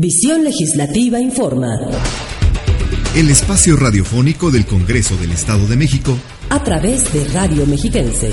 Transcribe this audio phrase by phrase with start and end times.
[0.00, 1.76] Visión Legislativa Informa.
[3.16, 6.16] El espacio radiofónico del Congreso del Estado de México.
[6.50, 8.30] A través de Radio Mexiquense.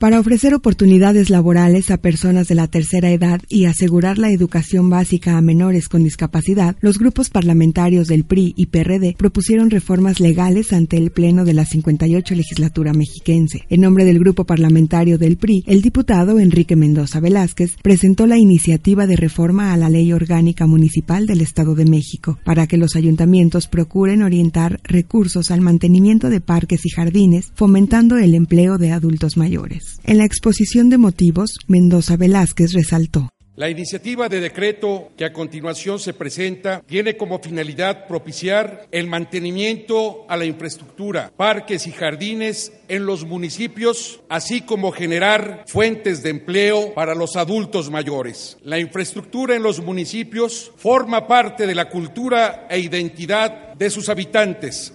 [0.00, 5.36] Para ofrecer oportunidades laborales a personas de la tercera edad y asegurar la educación básica
[5.36, 10.96] a menores con discapacidad, los grupos parlamentarios del PRI y PRD propusieron reformas legales ante
[10.96, 13.66] el Pleno de la 58 legislatura mexiquense.
[13.68, 19.06] En nombre del grupo parlamentario del PRI, el diputado Enrique Mendoza Velázquez presentó la iniciativa
[19.06, 23.66] de reforma a la Ley Orgánica Municipal del Estado de México para que los ayuntamientos
[23.66, 29.89] procuren orientar recursos al mantenimiento de parques y jardines, fomentando el empleo de adultos mayores.
[30.04, 33.30] En la exposición de motivos, Mendoza Velázquez resaltó.
[33.60, 40.24] La iniciativa de decreto que a continuación se presenta tiene como finalidad propiciar el mantenimiento
[40.30, 46.94] a la infraestructura, parques y jardines en los municipios, así como generar fuentes de empleo
[46.94, 48.56] para los adultos mayores.
[48.62, 54.94] La infraestructura en los municipios forma parte de la cultura e identidad de sus habitantes,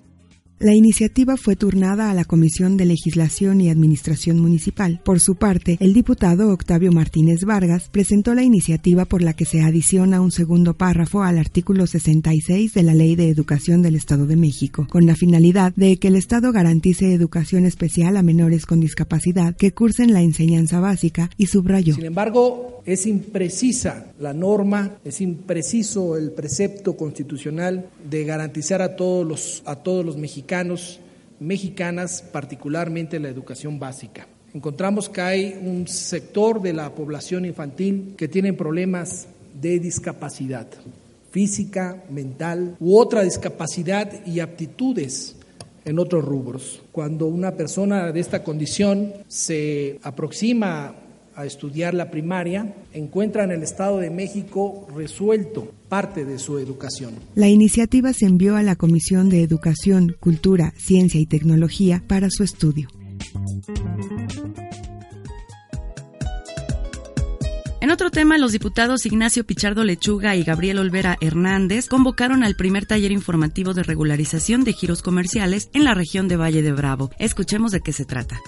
[0.57, 5.01] la iniciativa fue turnada a la Comisión de Legislación y Administración Municipal.
[5.03, 9.61] Por su parte, el diputado Octavio Martínez Vargas presentó la iniciativa por la que se
[9.61, 14.37] adiciona un segundo párrafo al artículo 66 de la Ley de Educación del Estado de
[14.37, 19.57] México, con la finalidad de que el Estado garantice educación especial a menores con discapacidad
[19.57, 21.95] que cursen la enseñanza básica y subrayó.
[21.95, 29.27] Sin embargo, es imprecisa la norma, es impreciso el precepto constitucional de garantizar a todos
[29.27, 30.99] los, a todos los mexicanos mexicanos,
[31.39, 34.27] mexicanas, particularmente la educación básica.
[34.53, 39.27] Encontramos que hay un sector de la población infantil que tiene problemas
[39.59, 40.67] de discapacidad
[41.31, 45.35] física, mental u otra discapacidad y aptitudes
[45.83, 46.81] en otros rubros.
[46.91, 50.95] Cuando una persona de esta condición se aproxima
[51.35, 57.13] a estudiar la primaria, encuentra en el Estado de México resuelto parte de su educación.
[57.35, 62.43] La iniciativa se envió a la Comisión de Educación, Cultura, Ciencia y Tecnología para su
[62.43, 62.87] estudio.
[67.85, 72.87] En otro tema, los diputados Ignacio Pichardo Lechuga y Gabriel Olvera Hernández convocaron al primer
[72.87, 77.11] taller informativo de regularización de giros comerciales en la región de Valle de Bravo.
[77.19, 78.41] Escuchemos de qué se trata.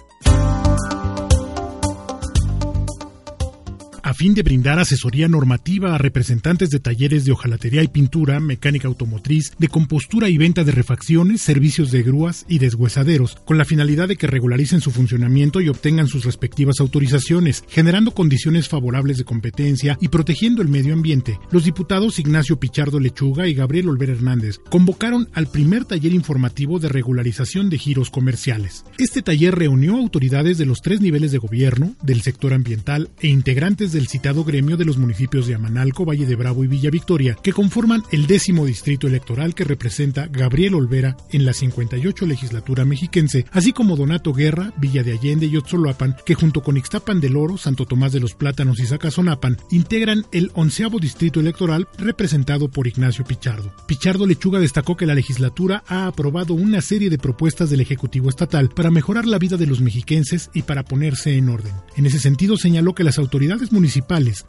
[4.18, 9.54] Fin de brindar asesoría normativa a representantes de talleres de hojalatería y pintura, mecánica automotriz,
[9.60, 14.16] de compostura y venta de refacciones, servicios de grúas y deshuesaderos, con la finalidad de
[14.16, 20.08] que regularicen su funcionamiento y obtengan sus respectivas autorizaciones, generando condiciones favorables de competencia y
[20.08, 21.40] protegiendo el medio ambiente.
[21.52, 26.90] Los diputados Ignacio Pichardo Lechuga y Gabriel Olver Hernández convocaron al primer taller informativo de
[26.90, 28.84] regularización de giros comerciales.
[28.98, 33.92] Este taller reunió autoridades de los tres niveles de gobierno, del sector ambiental e integrantes
[33.92, 37.54] de citado gremio de los municipios de Amanalco, Valle de Bravo y Villa Victoria, que
[37.54, 43.74] conforman el décimo distrito electoral que representa Gabriel Olvera en la 58 legislatura mexiquense, así
[43.74, 47.86] como Donato Guerra, Villa de Allende y Otzoloapan, que junto con Ixtapan del Oro, Santo
[47.86, 53.74] Tomás de los Plátanos y Zacazonapan integran el onceavo distrito electoral representado por Ignacio Pichardo.
[53.88, 58.70] Pichardo Lechuga destacó que la legislatura ha aprobado una serie de propuestas del Ejecutivo Estatal
[58.70, 61.74] para mejorar la vida de los mexiquenses y para ponerse en orden.
[61.96, 63.97] En ese sentido señaló que las autoridades municipales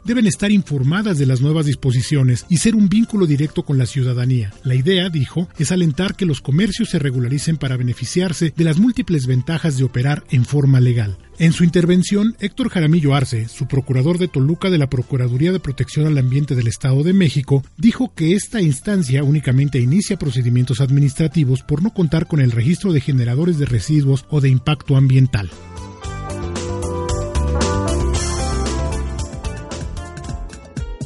[0.05, 4.53] deben estar informadas de las nuevas disposiciones y ser un vínculo directo con la ciudadanía.
[4.63, 9.25] La idea, dijo, es alentar que los comercios se regularicen para beneficiarse de las múltiples
[9.25, 11.17] ventajas de operar en forma legal.
[11.39, 16.05] En su intervención, Héctor Jaramillo Arce, su procurador de Toluca de la Procuraduría de Protección
[16.05, 21.81] al Ambiente del Estado de México, dijo que esta instancia únicamente inicia procedimientos administrativos por
[21.81, 25.49] no contar con el registro de generadores de residuos o de impacto ambiental.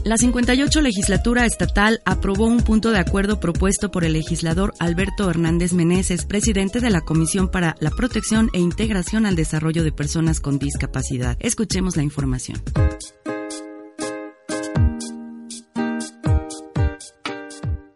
[0.04, 5.72] La 58 legislatura estatal aprobó un punto de acuerdo propuesto por el legislador Alberto Hernández
[5.72, 10.60] Meneses, presidente de la Comisión para la Protección e Integración al Desarrollo de Personas con
[10.60, 11.38] Discapacidad.
[11.40, 12.62] Escuchemos la información.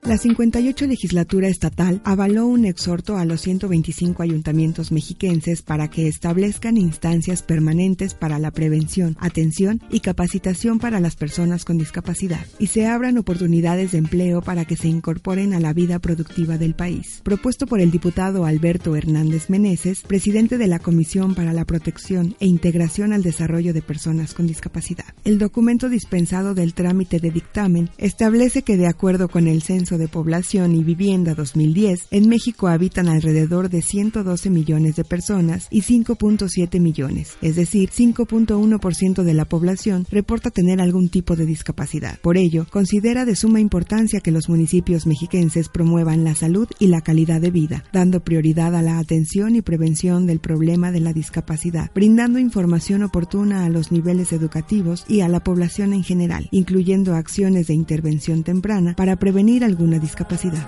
[0.07, 6.77] La 58 legislatura estatal avaló un exhorto a los 125 ayuntamientos mexiquenses para que establezcan
[6.77, 12.87] instancias permanentes para la prevención, atención y capacitación para las personas con discapacidad y se
[12.87, 17.19] abran oportunidades de empleo para que se incorporen a la vida productiva del país.
[17.23, 22.45] Propuesto por el diputado Alberto Hernández Meneses, presidente de la Comisión para la Protección e
[22.45, 25.13] Integración al Desarrollo de Personas con Discapacidad.
[25.25, 30.07] El documento dispensado del trámite de dictamen establece que de acuerdo con el censo de
[30.07, 36.79] Población y Vivienda 2010, en México habitan alrededor de 112 millones de personas y 5.7
[36.79, 42.19] millones, es decir, 5.1% de la población reporta tener algún tipo de discapacidad.
[42.21, 47.01] Por ello, considera de suma importancia que los municipios mexiquenses promuevan la salud y la
[47.01, 51.91] calidad de vida, dando prioridad a la atención y prevención del problema de la discapacidad,
[51.93, 57.67] brindando información oportuna a los niveles educativos y a la población en general, incluyendo acciones
[57.67, 60.67] de intervención temprana para prevenir algún una discapacidad.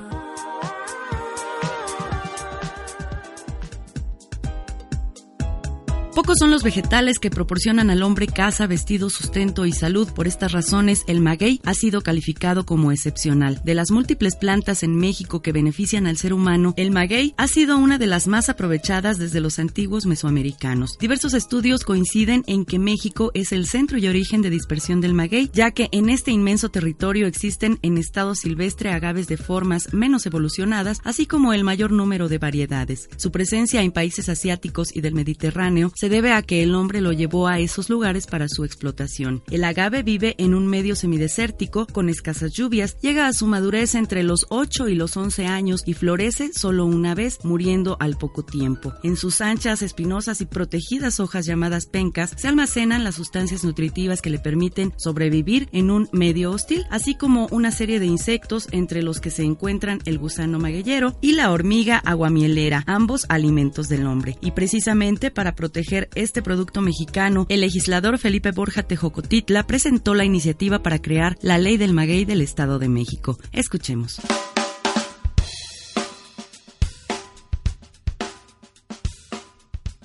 [6.19, 10.09] Pocos son los vegetales que proporcionan al hombre casa, vestido, sustento y salud.
[10.13, 13.61] Por estas razones, el maguey ha sido calificado como excepcional.
[13.63, 17.77] De las múltiples plantas en México que benefician al ser humano, el maguey ha sido
[17.77, 20.97] una de las más aprovechadas desde los antiguos mesoamericanos.
[20.99, 25.49] Diversos estudios coinciden en que México es el centro y origen de dispersión del maguey,
[25.53, 30.99] ya que en este inmenso territorio existen en estado silvestre agaves de formas menos evolucionadas,
[31.05, 33.07] así como el mayor número de variedades.
[33.15, 37.13] Su presencia en países asiáticos y del Mediterráneo se debe a que el hombre lo
[37.13, 39.43] llevó a esos lugares para su explotación.
[39.49, 44.23] El agave vive en un medio semidesértico con escasas lluvias, llega a su madurez entre
[44.23, 48.93] los 8 y los 11 años y florece solo una vez, muriendo al poco tiempo.
[49.03, 54.29] En sus anchas, espinosas y protegidas hojas llamadas pencas se almacenan las sustancias nutritivas que
[54.29, 59.19] le permiten sobrevivir en un medio hostil, así como una serie de insectos entre los
[59.19, 64.37] que se encuentran el gusano magueyero y la hormiga aguamielera, ambos alimentos del hombre.
[64.41, 70.83] Y precisamente para proteger este producto mexicano, el legislador Felipe Borja Tejocotitla presentó la iniciativa
[70.83, 73.37] para crear la ley del maguey del Estado de México.
[73.51, 74.21] Escuchemos.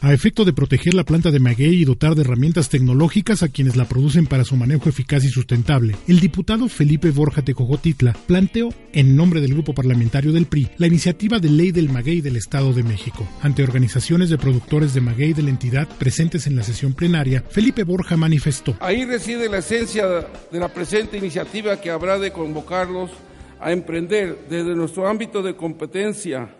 [0.05, 3.75] A efecto de proteger la planta de maguey y dotar de herramientas tecnológicas a quienes
[3.75, 5.97] la producen para su manejo eficaz y sustentable.
[6.07, 11.39] El diputado Felipe Borja Tecojotitla planteó, en nombre del grupo parlamentario del PRI, la iniciativa
[11.39, 13.27] de ley del maguey del Estado de México.
[13.41, 17.83] Ante organizaciones de productores de maguey de la entidad presentes en la sesión plenaria, Felipe
[17.85, 18.77] Borja manifestó.
[18.81, 23.11] Ahí reside la esencia de la presente iniciativa que habrá de convocarlos
[23.59, 26.51] a emprender desde nuestro ámbito de competencia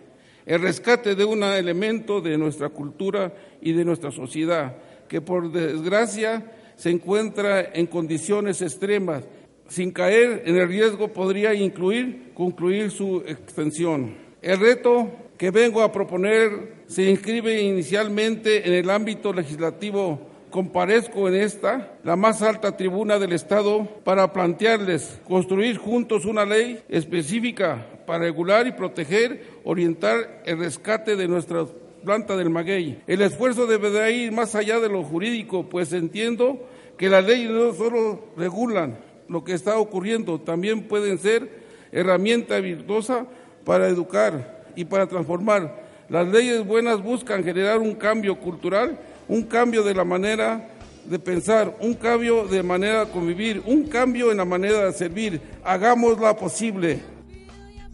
[0.45, 4.77] el rescate de un elemento de nuestra cultura y de nuestra sociedad,
[5.07, 9.23] que por desgracia se encuentra en condiciones extremas.
[9.67, 14.15] Sin caer en el riesgo podría incluir concluir su extensión.
[14.41, 21.35] El reto que vengo a proponer se inscribe inicialmente en el ámbito legislativo comparezco en
[21.35, 28.19] esta, la más alta tribuna del Estado, para plantearles construir juntos una ley específica para
[28.19, 31.65] regular y proteger, orientar el rescate de nuestra
[32.03, 33.01] planta del maguey.
[33.07, 37.73] El esfuerzo deberá ir más allá de lo jurídico, pues entiendo que las leyes no
[37.73, 38.97] solo regulan
[39.27, 43.25] lo que está ocurriendo, también pueden ser herramienta virtuosa
[43.65, 45.83] para educar y para transformar.
[46.09, 50.67] Las leyes buenas buscan generar un cambio cultural un cambio de la manera
[51.05, 55.41] de pensar, un cambio de manera de convivir, un cambio en la manera de servir.
[55.63, 57.14] Hagámosla posible.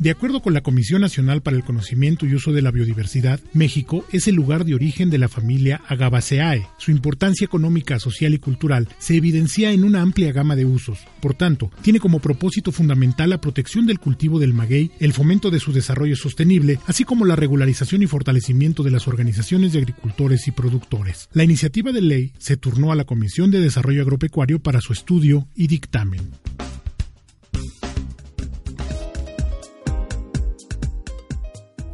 [0.01, 4.03] De acuerdo con la Comisión Nacional para el Conocimiento y Uso de la Biodiversidad, México
[4.11, 6.65] es el lugar de origen de la familia Agabaceae.
[6.79, 10.97] Su importancia económica, social y cultural se evidencia en una amplia gama de usos.
[11.19, 15.59] Por tanto, tiene como propósito fundamental la protección del cultivo del maguey, el fomento de
[15.59, 20.51] su desarrollo sostenible, así como la regularización y fortalecimiento de las organizaciones de agricultores y
[20.51, 21.29] productores.
[21.31, 25.47] La iniciativa de ley se turnó a la Comisión de Desarrollo Agropecuario para su estudio
[25.53, 26.31] y dictamen.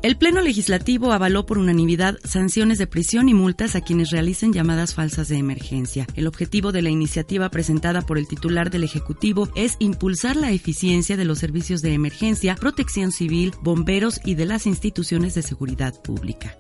[0.07, 4.95] El Pleno Legislativo avaló por unanimidad sanciones de prisión y multas a quienes realicen llamadas
[4.95, 6.07] falsas de emergencia.
[6.15, 11.17] El objetivo de la iniciativa presentada por el titular del Ejecutivo es impulsar la eficiencia
[11.17, 16.57] de los servicios de emergencia, protección civil, bomberos y de las instituciones de seguridad pública.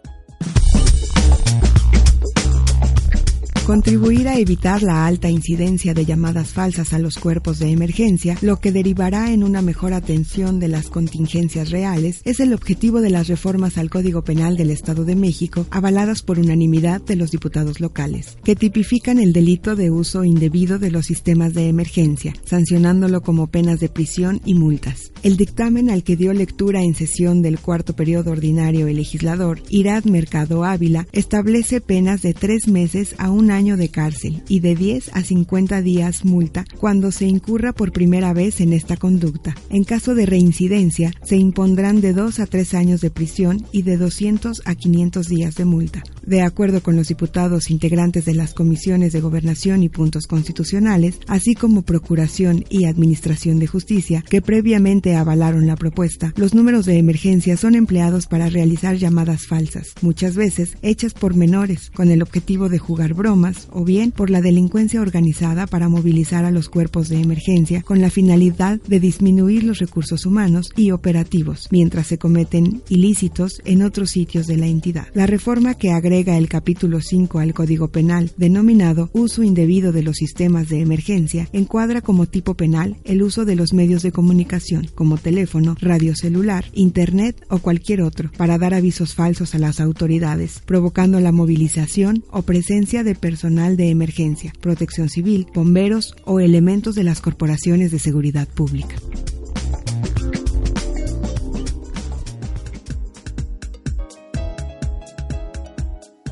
[3.67, 8.61] Contribuir a evitar la alta incidencia de llamadas falsas a los cuerpos de emergencia, lo
[8.61, 13.27] que derivará en una mejor atención de las contingencias reales, es el objetivo de las
[13.27, 18.37] reformas al Código Penal del Estado de México, avaladas por unanimidad de los diputados locales,
[18.41, 23.81] que tipifican el delito de uso indebido de los sistemas de emergencia, sancionándolo como penas
[23.81, 25.11] de prisión y multas.
[25.23, 30.05] El dictamen al que dio lectura en sesión del cuarto periodo ordinario el legislador Irad
[30.05, 35.09] Mercado Ávila establece penas de tres meses a un año de cárcel y de 10
[35.13, 39.55] a 50 días multa cuando se incurra por primera vez en esta conducta.
[39.71, 43.97] En caso de reincidencia, se impondrán de 2 a 3 años de prisión y de
[43.97, 46.03] 200 a 500 días de multa.
[46.23, 51.55] De acuerdo con los diputados integrantes de las comisiones de gobernación y puntos constitucionales, así
[51.55, 57.57] como procuración y administración de justicia, que previamente avalaron la propuesta, los números de emergencia
[57.57, 62.77] son empleados para realizar llamadas falsas, muchas veces hechas por menores, con el objetivo de
[62.77, 63.13] jugar
[63.47, 68.01] bromas o bien por la delincuencia organizada para movilizar a los cuerpos de emergencia con
[68.01, 74.11] la finalidad de disminuir los recursos humanos y operativos, mientras se cometen ilícitos en otros
[74.11, 75.07] sitios de la entidad.
[75.13, 80.17] La reforma que agrega el capítulo 5 al Código Penal, denominado uso indebido de los
[80.17, 85.17] sistemas de emergencia, encuadra como tipo penal el uso de los medios de comunicación, como
[85.17, 91.19] teléfono, radio celular, internet o cualquier otro, para dar avisos falsos a las autoridades, provocando
[91.19, 97.21] la movilización o presencia de personal de emergencia, protección civil, bomberos o elementos de las
[97.21, 98.95] corporaciones de seguridad pública.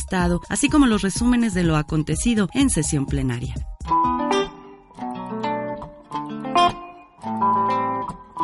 [0.50, 3.56] así como los resúmenes de lo acontecido en sesión plenaria.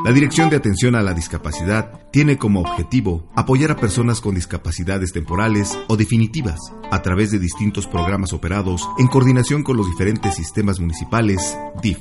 [0.03, 5.13] La Dirección de Atención a la Discapacidad tiene como objetivo apoyar a personas con discapacidades
[5.13, 6.59] temporales o definitivas
[6.91, 11.99] a través de distintos programas operados en coordinación con los diferentes sistemas municipales DIF.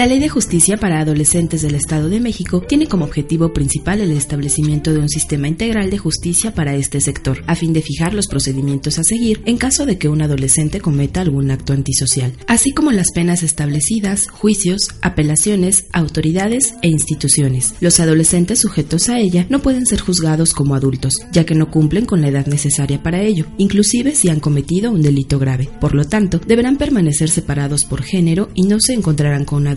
[0.00, 4.12] La Ley de Justicia para Adolescentes del Estado de México tiene como objetivo principal el
[4.12, 8.26] establecimiento de un sistema integral de justicia para este sector, a fin de fijar los
[8.26, 12.92] procedimientos a seguir en caso de que un adolescente cometa algún acto antisocial, así como
[12.92, 17.74] las penas establecidas, juicios, apelaciones, autoridades e instituciones.
[17.82, 22.06] Los adolescentes sujetos a ella no pueden ser juzgados como adultos, ya que no cumplen
[22.06, 25.68] con la edad necesaria para ello, inclusive si han cometido un delito grave.
[25.78, 29.68] Por lo tanto, deberán permanecer separados por género y no se encontrarán con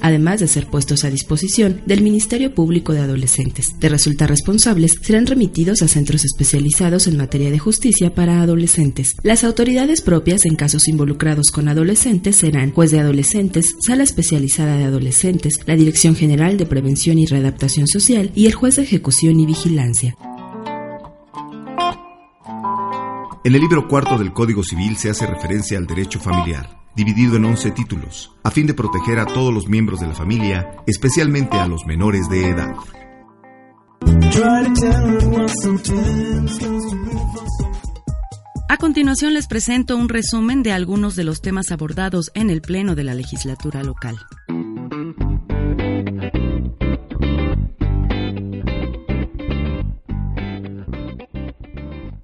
[0.00, 3.78] además de ser puestos a disposición del Ministerio Público de Adolescentes.
[3.78, 9.16] De resultar responsables, serán remitidos a centros especializados en materia de justicia para adolescentes.
[9.22, 14.84] Las autoridades propias en casos involucrados con adolescentes serán juez de adolescentes, sala especializada de
[14.84, 19.46] adolescentes, la Dirección General de Prevención y Readaptación Social y el juez de ejecución y
[19.46, 20.16] vigilancia.
[23.44, 27.44] En el libro cuarto del Código Civil se hace referencia al derecho familiar dividido en
[27.44, 31.68] 11 títulos, a fin de proteger a todos los miembros de la familia, especialmente a
[31.68, 32.74] los menores de edad.
[38.68, 42.96] A continuación les presento un resumen de algunos de los temas abordados en el Pleno
[42.96, 44.18] de la legislatura local.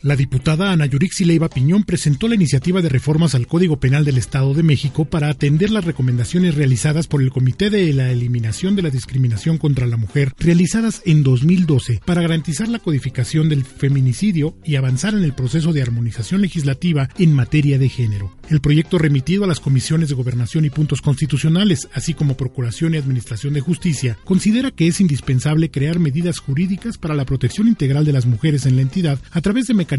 [0.05, 4.19] La diputada Ana Yurixi Leiva Piñón presentó la iniciativa de reformas al Código Penal del
[4.19, 8.83] Estado de México para atender las recomendaciones realizadas por el Comité de la Eliminación de
[8.83, 14.77] la Discriminación contra la Mujer, realizadas en 2012, para garantizar la codificación del feminicidio y
[14.77, 18.37] avanzar en el proceso de armonización legislativa en materia de género.
[18.51, 22.99] El proyecto remitido a las comisiones de gobernación y puntos constitucionales, así como Procuración y
[22.99, 28.13] Administración de Justicia, considera que es indispensable crear medidas jurídicas para la protección integral de
[28.13, 29.94] las mujeres en la entidad a través de mecanismos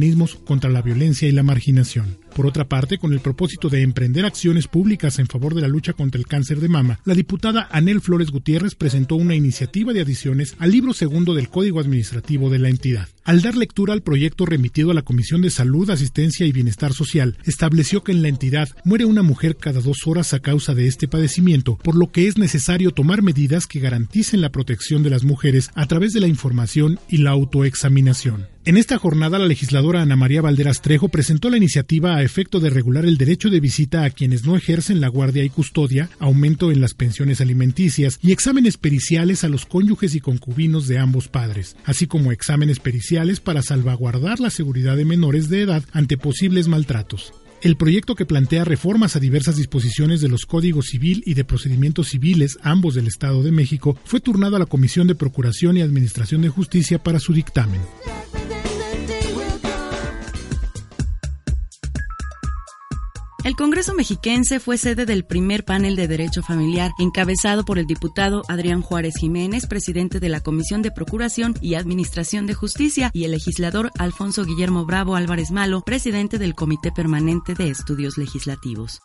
[0.45, 2.17] contra la violencia y la marginación.
[2.35, 5.93] Por otra parte, con el propósito de emprender acciones públicas en favor de la lucha
[5.93, 10.55] contra el cáncer de mama, la diputada Anel Flores Gutiérrez presentó una iniciativa de adiciones
[10.59, 13.07] al libro segundo del Código Administrativo de la entidad.
[13.25, 17.39] Al dar lectura al proyecto remitido a la Comisión de Salud, Asistencia y Bienestar Social,
[17.45, 21.07] estableció que en la entidad muere una mujer cada dos horas a causa de este
[21.07, 25.71] padecimiento, por lo que es necesario tomar medidas que garanticen la protección de las mujeres
[25.73, 28.45] a través de la información y la autoexaminación.
[28.63, 32.71] En esta jornada, la legisladora Ana María Valderas Trejo presentó la iniciativa a efecto de
[32.71, 36.81] regular el derecho de visita a quienes no ejercen la guardia y custodia, aumento en
[36.81, 42.07] las pensiones alimenticias y exámenes periciales a los cónyuges y concubinos de ambos padres, así
[42.07, 47.33] como exámenes periciales para salvaguardar la seguridad de menores de edad ante posibles maltratos.
[47.61, 52.09] El proyecto que plantea reformas a diversas disposiciones de los códigos civil y de procedimientos
[52.09, 56.41] civiles, ambos del Estado de México, fue turnado a la Comisión de Procuración y Administración
[56.41, 57.81] de Justicia para su dictamen.
[63.45, 68.41] El Congreso mexiquense fue sede del primer panel de derecho familiar encabezado por el diputado
[68.47, 73.29] Adrián Juárez Jiménez, presidente de la Comisión de Procuración y Administración de Justicia, y el
[73.33, 78.99] legislador Alfonso Guillermo Bravo Álvarez Malo, presidente del Comité Permanente de Estudios Legislativos.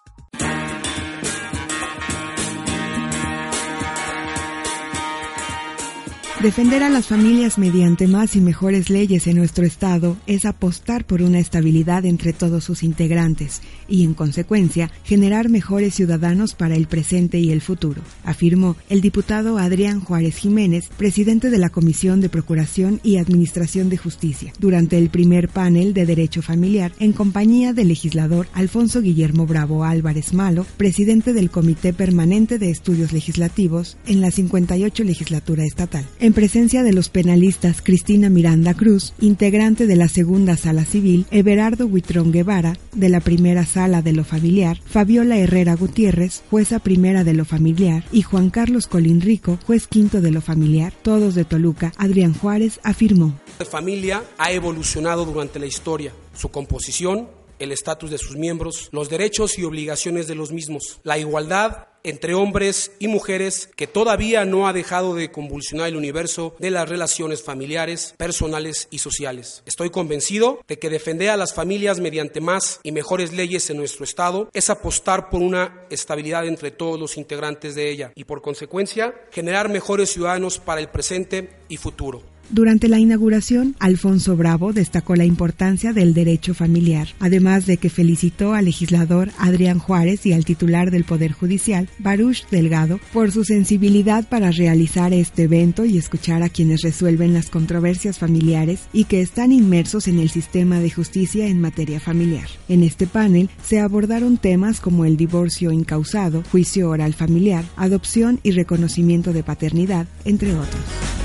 [6.42, 11.20] Defender a las familias mediante más y mejores leyes en nuestro Estado es apostar por
[11.20, 17.38] una estabilidad entre todos sus integrantes y, en consecuencia, generar mejores ciudadanos para el presente
[17.38, 23.00] y el futuro, afirmó el diputado Adrián Juárez Jiménez, presidente de la Comisión de Procuración
[23.02, 28.48] y Administración de Justicia, durante el primer panel de Derecho Familiar en compañía del legislador
[28.54, 35.04] Alfonso Guillermo Bravo Álvarez Malo, presidente del Comité Permanente de Estudios Legislativos en la 58
[35.04, 41.26] legislatura estatal presencia de los penalistas Cristina Miranda Cruz, integrante de la segunda sala civil,
[41.30, 47.24] Everardo Huitrón Guevara, de la primera sala de lo familiar, Fabiola Herrera Gutiérrez, jueza primera
[47.24, 51.44] de lo familiar, y Juan Carlos Colín Rico, juez quinto de lo familiar, todos de
[51.44, 53.38] Toluca, Adrián Juárez afirmó.
[53.58, 56.12] La familia ha evolucionado durante la historia.
[56.34, 61.18] Su composición, el estatus de sus miembros, los derechos y obligaciones de los mismos, la
[61.18, 66.70] igualdad entre hombres y mujeres que todavía no ha dejado de convulsionar el universo de
[66.70, 69.62] las relaciones familiares, personales y sociales.
[69.66, 74.04] Estoy convencido de que defender a las familias mediante más y mejores leyes en nuestro
[74.04, 79.14] Estado es apostar por una estabilidad entre todos los integrantes de ella y por consecuencia
[79.30, 82.22] generar mejores ciudadanos para el presente y futuro.
[82.52, 88.54] Durante la inauguración, Alfonso Bravo destacó la importancia del derecho familiar, además de que felicitó
[88.54, 94.28] al legislador Adrián Juárez y al titular del Poder Judicial, Baruch Delgado, por su sensibilidad
[94.28, 99.52] para realizar este evento y escuchar a quienes resuelven las controversias familiares y que están
[99.52, 102.48] inmersos en el sistema de justicia en materia familiar.
[102.68, 108.50] En este panel se abordaron temas como el divorcio incausado, juicio oral familiar, adopción y
[108.50, 111.19] reconocimiento de paternidad, entre otros.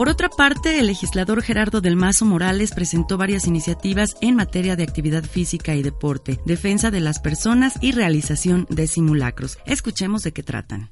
[0.00, 4.82] Por otra parte, el legislador Gerardo del Mazo Morales presentó varias iniciativas en materia de
[4.82, 9.58] actividad física y deporte, defensa de las personas y realización de simulacros.
[9.66, 10.88] Escuchemos de qué tratan.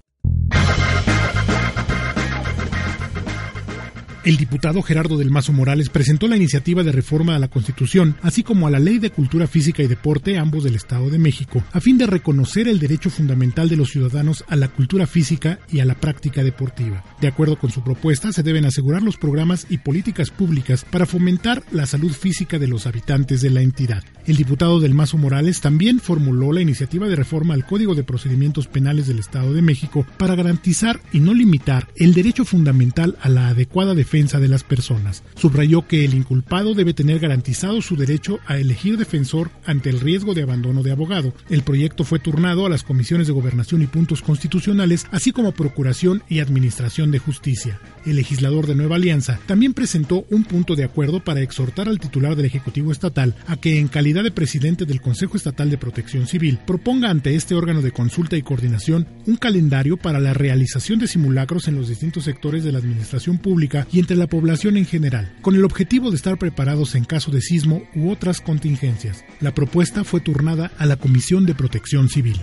[4.28, 8.42] El diputado Gerardo del Mazo Morales presentó la iniciativa de reforma a la Constitución, así
[8.42, 11.80] como a la Ley de Cultura Física y Deporte, ambos del Estado de México, a
[11.80, 15.86] fin de reconocer el derecho fundamental de los ciudadanos a la cultura física y a
[15.86, 17.02] la práctica deportiva.
[17.22, 21.62] De acuerdo con su propuesta, se deben asegurar los programas y políticas públicas para fomentar
[21.72, 24.04] la salud física de los habitantes de la entidad.
[24.26, 28.68] El diputado del Mazo Morales también formuló la iniciativa de reforma al Código de Procedimientos
[28.68, 33.48] Penales del Estado de México para garantizar y no limitar el derecho fundamental a la
[33.48, 35.22] adecuada defensa de las personas.
[35.36, 40.34] Subrayó que el inculpado debe tener garantizado su derecho a elegir defensor ante el riesgo
[40.34, 41.32] de abandono de abogado.
[41.48, 46.24] El proyecto fue turnado a las comisiones de gobernación y puntos constitucionales, así como procuración
[46.28, 47.80] y administración de justicia.
[48.04, 52.34] El legislador de Nueva Alianza también presentó un punto de acuerdo para exhortar al titular
[52.34, 56.58] del Ejecutivo Estatal a que, en calidad de presidente del Consejo Estatal de Protección Civil,
[56.66, 61.68] proponga ante este órgano de consulta y coordinación un calendario para la realización de simulacros
[61.68, 65.54] en los distintos sectores de la administración pública y entre la población en general, con
[65.54, 69.22] el objetivo de estar preparados en caso de sismo u otras contingencias.
[69.38, 72.40] La propuesta fue turnada a la Comisión de Protección Civil.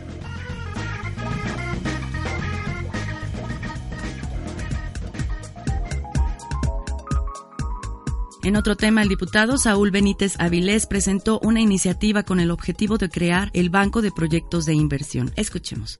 [8.43, 13.09] En otro tema, el diputado Saúl Benítez Avilés presentó una iniciativa con el objetivo de
[13.09, 15.31] crear el Banco de Proyectos de Inversión.
[15.35, 15.97] Escuchemos.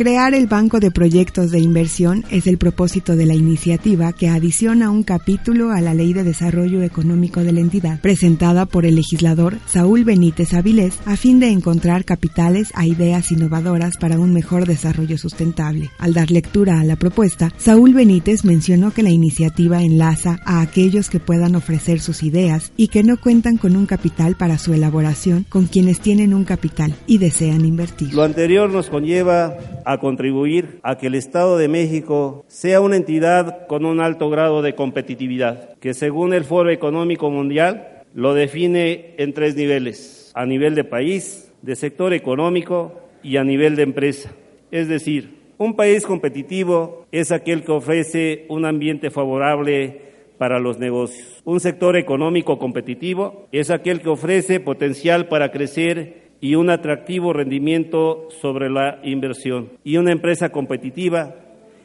[0.00, 4.90] Crear el Banco de Proyectos de Inversión es el propósito de la iniciativa que adiciona
[4.90, 9.58] un capítulo a la Ley de Desarrollo Económico de la entidad, presentada por el legislador
[9.66, 15.18] Saúl Benítez Avilés, a fin de encontrar capitales a ideas innovadoras para un mejor desarrollo
[15.18, 15.90] sustentable.
[15.98, 21.10] Al dar lectura a la propuesta, Saúl Benítez mencionó que la iniciativa enlaza a aquellos
[21.10, 25.44] que puedan ofrecer sus ideas y que no cuentan con un capital para su elaboración
[25.50, 28.14] con quienes tienen un capital y desean invertir.
[28.14, 29.58] Lo anterior nos conlleva
[29.90, 34.62] a contribuir a que el Estado de México sea una entidad con un alto grado
[34.62, 40.76] de competitividad, que según el Foro Económico Mundial lo define en tres niveles, a nivel
[40.76, 44.30] de país, de sector económico y a nivel de empresa.
[44.70, 50.02] Es decir, un país competitivo es aquel que ofrece un ambiente favorable
[50.38, 51.42] para los negocios.
[51.44, 58.28] Un sector económico competitivo es aquel que ofrece potencial para crecer y un atractivo rendimiento
[58.40, 59.70] sobre la inversión.
[59.84, 61.34] Y una empresa competitiva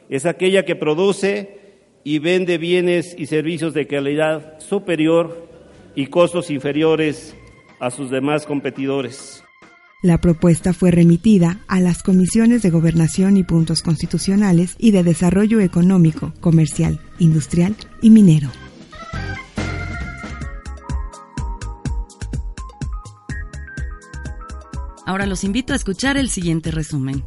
[0.08, 1.58] es aquella que produce
[2.04, 5.48] y vende bienes y servicios de calidad superior
[5.94, 7.36] y costos inferiores
[7.80, 9.42] a sus demás competidores.
[10.02, 15.58] La propuesta fue remitida a las comisiones de Gobernación y Puntos Constitucionales y de Desarrollo
[15.60, 18.50] Económico, Comercial, Industrial y Minero.
[25.06, 27.24] Ahora los invito a escuchar el siguiente resumen.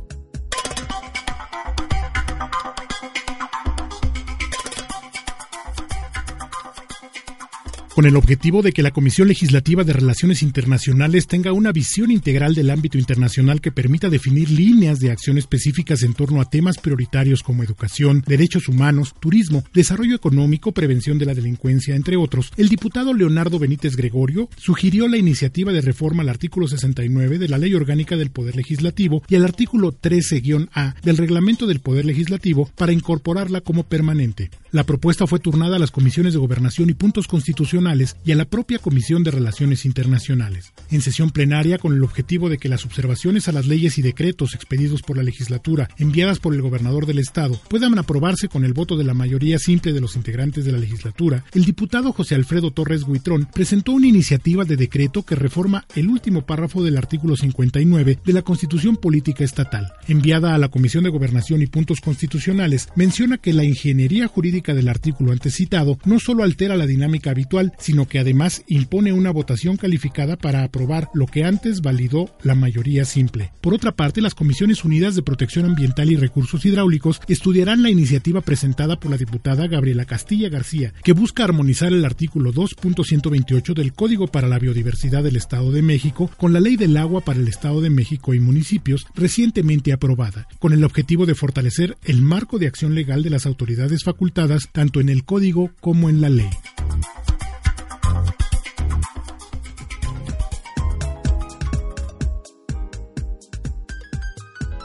[7.99, 12.55] Con el objetivo de que la Comisión Legislativa de Relaciones Internacionales tenga una visión integral
[12.55, 17.43] del ámbito internacional que permita definir líneas de acción específicas en torno a temas prioritarios
[17.43, 23.13] como educación, derechos humanos, turismo, desarrollo económico, prevención de la delincuencia, entre otros, el diputado
[23.13, 28.15] Leonardo Benítez Gregorio sugirió la iniciativa de reforma al artículo 69 de la Ley Orgánica
[28.15, 33.83] del Poder Legislativo y al artículo 13-A del Reglamento del Poder Legislativo para incorporarla como
[33.83, 34.51] permanente.
[34.71, 38.45] La propuesta fue turnada a las comisiones de gobernación y puntos constitucionales y a la
[38.45, 40.73] propia Comisión de Relaciones Internacionales.
[40.91, 44.53] En sesión plenaria, con el objetivo de que las observaciones a las leyes y decretos
[44.53, 48.95] expedidos por la legislatura enviadas por el gobernador del Estado puedan aprobarse con el voto
[48.95, 53.05] de la mayoría simple de los integrantes de la legislatura, el diputado José Alfredo Torres
[53.08, 58.34] Guitrón presentó una iniciativa de decreto que reforma el último párrafo del artículo 59 de
[58.34, 59.93] la Constitución Política Estatal.
[60.08, 64.89] Enviada a la Comisión de Gobernación y Puntos Constitucionales, menciona que la ingeniería jurídica del
[64.89, 70.37] artículo antecitado no solo altera la dinámica habitual, sino que además impone una votación calificada
[70.37, 73.51] para aprobar lo que antes validó la mayoría simple.
[73.61, 78.41] Por otra parte, las Comisiones Unidas de Protección Ambiental y Recursos Hidráulicos estudiarán la iniciativa
[78.41, 84.27] presentada por la diputada Gabriela Castilla García, que busca armonizar el artículo 2.128 del Código
[84.27, 87.81] para la Biodiversidad del Estado de México con la Ley del Agua para el Estado
[87.81, 92.95] de México y municipios recientemente aprobada, con el objetivo de fortalecer el marco de acción
[92.95, 96.49] legal de las autoridades facultadas tanto en el código como en la ley.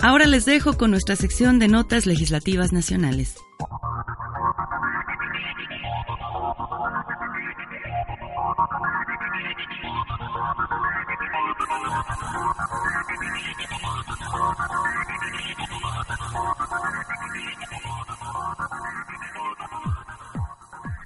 [0.00, 3.37] Ahora les dejo con nuestra sección de notas legislativas nacionales.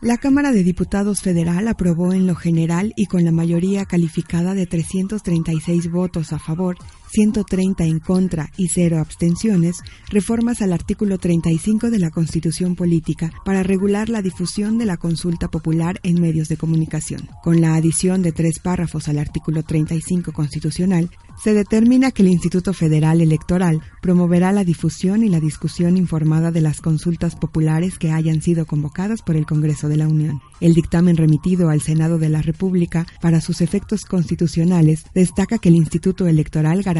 [0.09, 4.67] La Cámara de Diputados Federal aprobó en lo general y con la mayoría calificada de
[4.67, 6.79] 336 votos a favor
[7.11, 9.79] 130 en contra y 0 abstenciones,
[10.11, 15.49] reformas al artículo 35 de la Constitución Política para regular la difusión de la consulta
[15.49, 17.29] popular en medios de comunicación.
[17.43, 21.11] Con la adición de tres párrafos al artículo 35 constitucional,
[21.43, 26.61] se determina que el Instituto Federal Electoral promoverá la difusión y la discusión informada de
[26.61, 30.41] las consultas populares que hayan sido convocadas por el Congreso de la Unión.
[30.61, 35.77] El dictamen remitido al Senado de la República para sus efectos constitucionales destaca que el
[35.77, 36.98] Instituto Electoral garantizará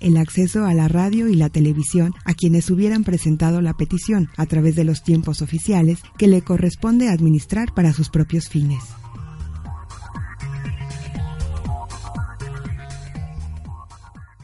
[0.00, 4.46] el acceso a la radio y la televisión a quienes hubieran presentado la petición a
[4.46, 9.03] través de los tiempos oficiales que le corresponde administrar para sus propios fines.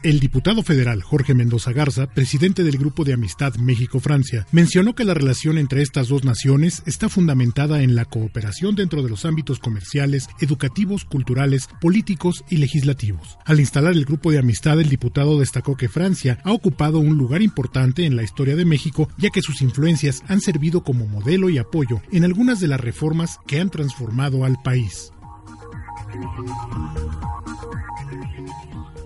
[0.03, 5.13] El diputado federal Jorge Mendoza Garza, presidente del Grupo de Amistad México-Francia, mencionó que la
[5.13, 10.27] relación entre estas dos naciones está fundamentada en la cooperación dentro de los ámbitos comerciales,
[10.39, 13.37] educativos, culturales, políticos y legislativos.
[13.45, 17.43] Al instalar el Grupo de Amistad, el diputado destacó que Francia ha ocupado un lugar
[17.43, 21.59] importante en la historia de México, ya que sus influencias han servido como modelo y
[21.59, 25.11] apoyo en algunas de las reformas que han transformado al país.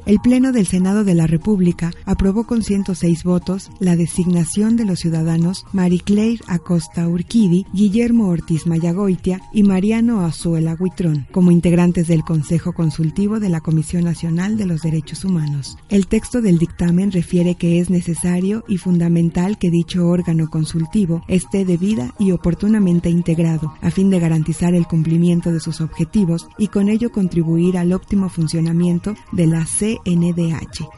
[0.06, 5.00] El Pleno del Senado de la República aprobó con 106 votos la designación de los
[5.00, 12.24] ciudadanos Marie Claire Acosta Urquidi, Guillermo Ortiz Mayagoitia y Mariano Azuela Huitrón como integrantes del
[12.24, 15.76] Consejo Consultivo de la Comisión Nacional de los Derechos Humanos.
[15.90, 21.66] El texto del dictamen refiere que es necesario y fundamental que dicho órgano consultivo esté
[21.66, 26.90] debida y oportunamente integrado a fin de garantizar el cumplimiento de sus objetivos y con
[26.90, 29.66] ello contribuir al óptimo funcionamiento de la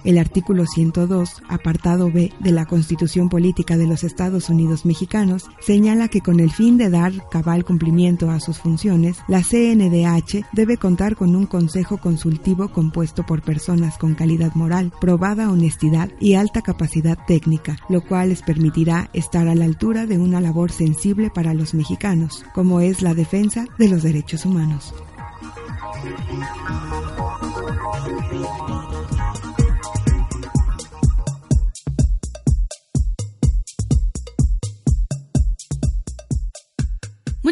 [0.03, 6.07] El artículo 102, apartado B de la Constitución Política de los Estados Unidos Mexicanos señala
[6.07, 11.15] que con el fin de dar cabal cumplimiento a sus funciones, la CNDH debe contar
[11.15, 17.17] con un consejo consultivo compuesto por personas con calidad moral, probada honestidad y alta capacidad
[17.27, 21.73] técnica, lo cual les permitirá estar a la altura de una labor sensible para los
[21.73, 24.93] mexicanos, como es la defensa de los derechos humanos.